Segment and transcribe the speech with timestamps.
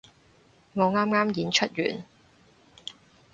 [0.73, 2.05] 我啱啱演出完